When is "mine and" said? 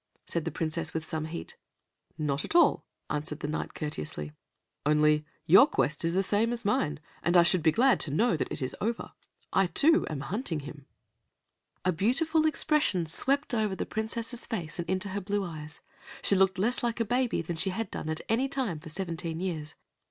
6.65-7.37